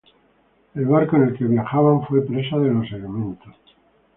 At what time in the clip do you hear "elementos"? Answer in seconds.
2.91-3.53